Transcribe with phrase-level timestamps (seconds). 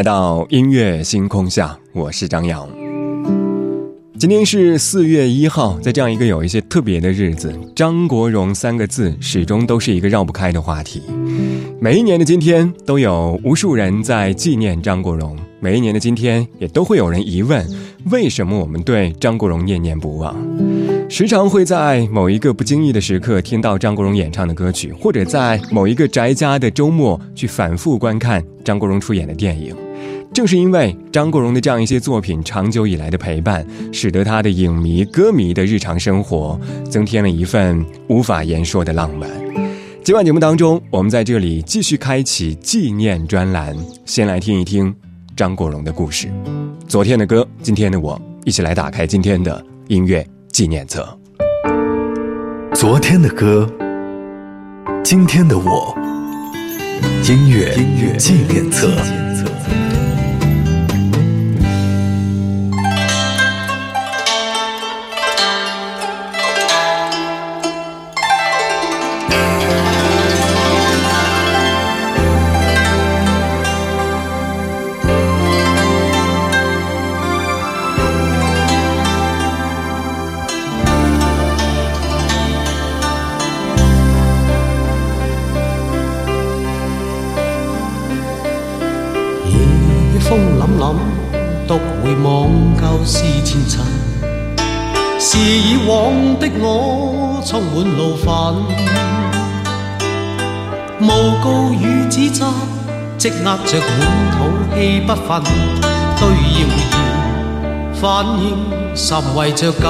[0.00, 2.66] 来到音乐星空下，我是张扬。
[4.18, 11.02] 今天是四月一号，在这样一个有一些特别的日子，张国荣三个字始终都是一个绕不开的话题。
[11.78, 17.62] 每一年的今天，都有无数人在纪念张国荣；每一年的今天，也都会有人疑问：
[18.10, 20.34] 为什么我们对张国荣念念不忘？
[21.10, 29.76] 时常会在某一个不经意的时刻听到张国荣演唱的歌曲，或者在某一个宅家的周末去反复观看张国荣出演的电影。
[30.32, 39.28] 正是因为张国荣的这样一些作品长久以来的陪伴，使得他的影迷、歌迷的日常生活增添了一份无法言说的浪漫。
[40.04, 44.94] 今晚节目当中，我们在这里继续开启纪念专栏，先来听一听
[45.36, 46.28] 张国荣的故事。
[46.86, 51.08] 昨天的歌，今天的我，一起来打开今天的音乐纪念册。
[52.74, 53.68] 昨天的歌，
[55.02, 55.92] 今天的我，
[57.28, 57.70] 音乐
[58.16, 58.90] 纪念册。
[103.50, 105.42] 压着满肚气不忿，
[106.20, 108.56] 对谣言反应
[108.94, 109.86] 甚为着紧。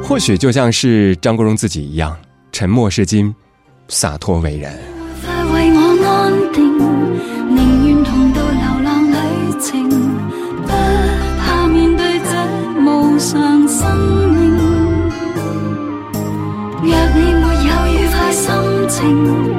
[0.02, 2.18] 或许就像是张国荣自己一样，
[2.54, 3.34] 沉默是金，
[3.90, 4.93] 洒脱为人。
[19.04, 19.53] 听。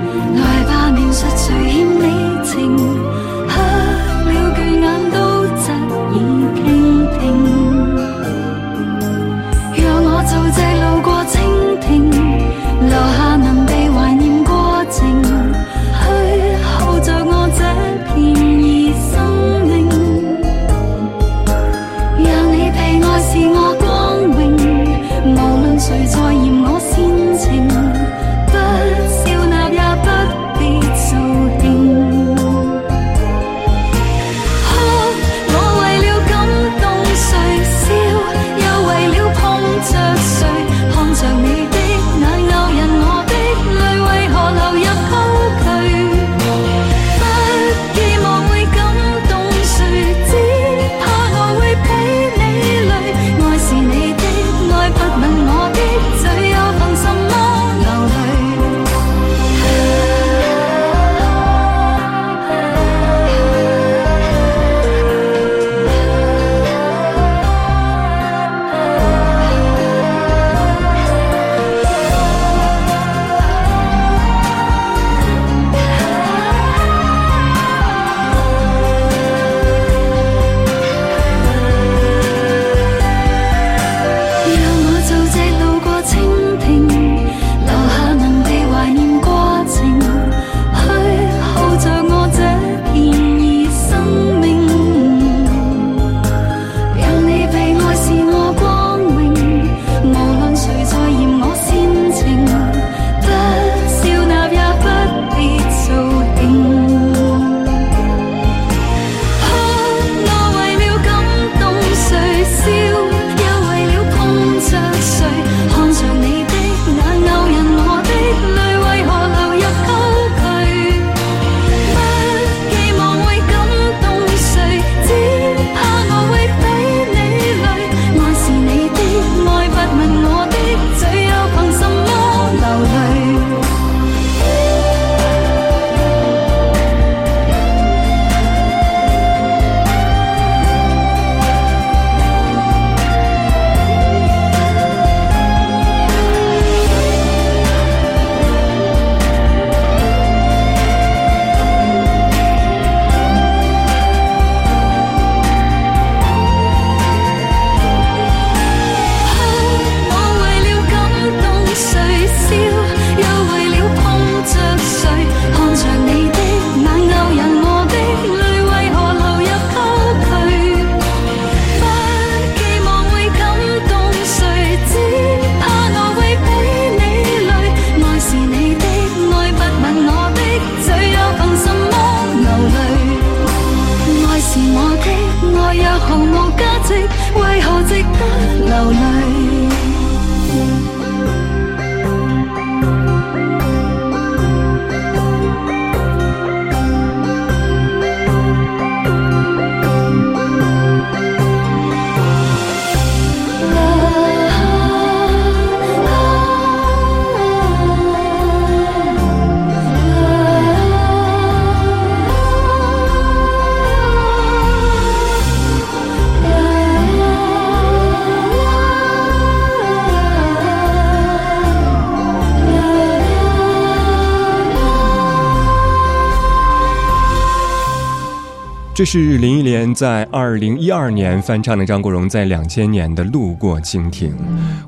[228.94, 234.30] 这是林忆莲在二零一二年翻唱的张国荣在两千年的《路过蜻蜓》，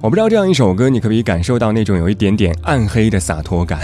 [0.01, 3.81] 我不知道这样一首歌你可不可以感受到那种有一点点暗黑的洒脱感。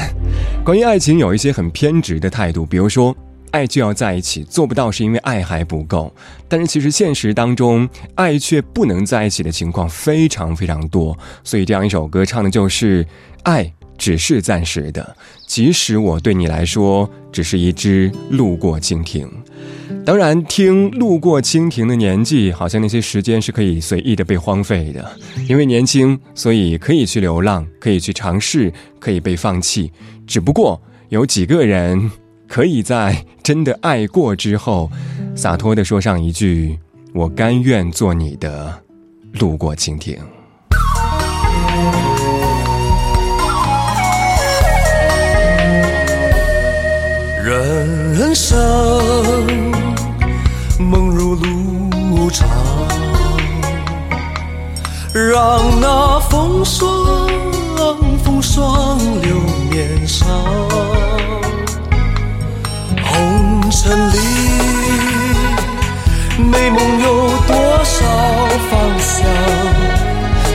[0.65, 3.13] 关于爱情，有一些很偏执的态度，比如说
[3.51, 6.15] 爱就要在一起，做不到是因为爱还不够。
[6.47, 11.19] 但是其实现实当中，爱却不能在一起的情况非常非常多。
[11.43, 13.05] 所以这样一首歌唱的就是，
[13.43, 15.17] 爱只是暂时的，
[15.49, 19.29] 即使我对你来说只是一只路过蜻蜓。
[20.05, 25.09] 当然，听路过蜻蜓的年纪，好像那些时间是可以随意的被荒废的，
[25.49, 29.93] 因为年轻，所以可以去流浪，可以去尝试，可以被放弃。
[30.27, 32.11] 只不过，有几个人
[32.49, 34.91] 可以在真的爱过之后，
[35.37, 36.77] 洒脱的说上一句
[37.15, 38.83] ：“我甘愿做你的
[39.35, 40.17] 路过蜻蜓。”
[48.33, 48.57] 人生
[50.81, 52.49] 梦如路长，
[55.13, 56.89] 让那风霜，
[58.25, 59.37] 风霜留
[59.71, 60.27] 面上。
[63.05, 64.17] 红尘里
[66.39, 68.07] 美梦有多少
[68.71, 69.27] 方向？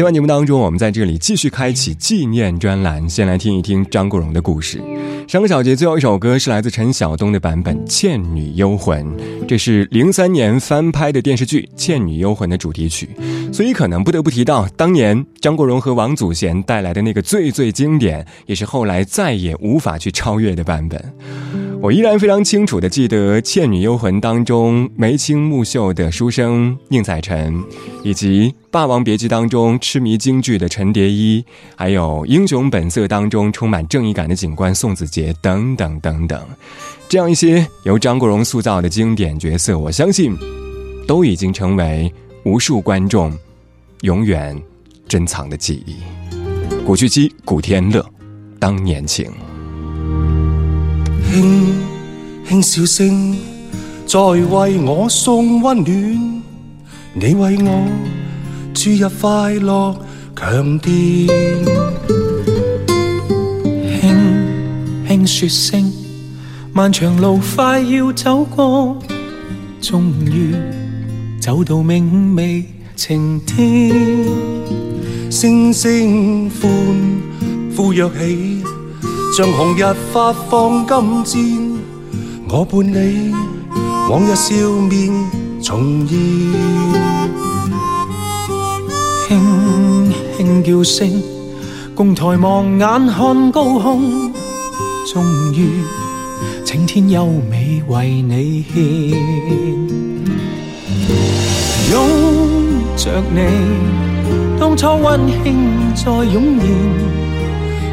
[0.00, 4.82] 今晚节目当中，我们在这里继续开启纪念专栏，先来听一听张国荣的故事。
[5.28, 9.04] 上小节最后一首歌是来自陈晓东的版本《倩女幽魂》，
[9.46, 13.10] 这是零三年翻拍的电视剧《倩女幽魂》的主题曲，
[13.52, 21.59] 所以可能不得不提到当年张国荣和王祖贤带来的那个最最经典，也是后来再也无法去超越的版本。
[21.82, 27.58] 我依然非常清楚的记得《倩女幽魂》当中眉清目秀的书生宁采臣，
[28.04, 31.42] 以及《霸王别姬》当中痴迷京剧的陈蝶衣，
[31.74, 36.38] 还有《英雄本色》当中充满正义感的警官宋子杰等等等等，
[37.08, 40.36] 这样一些由张国荣塑造的经典角色，我相信
[41.06, 42.12] 都已经成为
[42.44, 43.32] 无数观众
[44.02, 44.60] 永远
[45.08, 45.96] 珍藏的记忆。
[46.84, 48.04] 古巨基、古天乐，
[48.58, 49.30] 当年情。
[51.32, 51.60] 轻
[52.44, 53.36] 轻笑声，
[54.04, 56.42] 在为我送温暖。
[57.12, 57.86] 你为我
[58.74, 59.94] 注入快乐
[60.34, 60.92] 强电。
[64.00, 64.48] 轻
[65.08, 65.92] 轻说声，
[66.72, 68.98] 漫长路快要走过，
[69.80, 70.52] 终于
[71.40, 72.64] 走到明媚
[72.96, 73.92] 晴天。
[75.30, 76.70] 声声欢，
[77.76, 78.69] 呼跃起。
[79.32, 80.84] 像红日发放
[81.24, 81.80] 金箭，
[82.48, 83.32] 我伴你
[84.08, 84.56] 往日笑
[84.88, 85.08] 面
[85.62, 86.18] 重现，
[89.28, 91.22] 轻轻叫声，
[91.94, 94.32] 共抬望眼看高空，
[95.06, 95.84] 终于
[96.64, 98.82] 晴天优美为你献，
[101.92, 105.54] 拥着你当初温馨
[105.94, 107.19] 再涌现。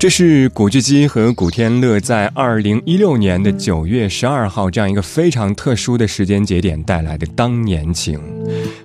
[0.00, 8.18] 这是古巨基和古天乐在二零一六年的九月十二号这样一个非常特殊的时间节点带来的《当年情》。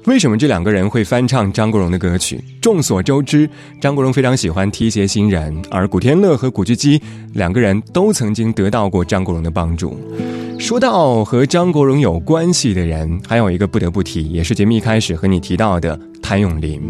[0.08, 2.43] 为什么这两个人会翻唱张国荣的歌曲？
[2.62, 3.49] 众所周知，
[3.80, 7.01] 张国荣非常喜欢提携新人，而古天乐和古巨基
[7.32, 9.97] 两个人都曾经得到过张国荣的帮助。
[10.60, 15.97] 说到和张国荣有关系的人，还有一个不得不提，也是节目一开始和你提到的。
[16.27, 16.81] 谭咏麟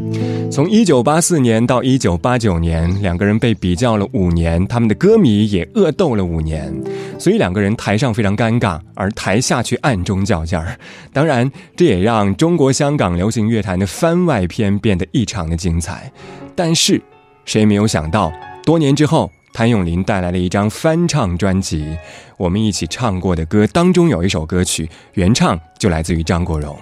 [0.50, 6.74] 从一九八四年到一九八九年，两个人被比较了五年，他们的歌迷也恶斗了五年，
[7.20, 10.80] 所以两个人台上非常尴尬，而台下却暗中较劲儿。
[11.12, 16.10] 当然，这也让中国香港流行乐坛的番外篇变得异常的精彩。
[16.56, 17.02] 但是，
[17.44, 18.32] 谁也没有想到，
[18.64, 21.98] 多年之后，谭咏麟带来了一张翻唱专辑。
[22.38, 26.74] 我们一起唱过的歌当中有一首歌曲，原唱就来自于张国荣。